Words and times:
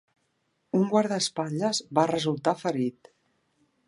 Un 0.77 0.85
guardaespatlles 0.93 1.81
va 1.99 2.07
resultar 2.13 2.55
ferit. 2.63 3.11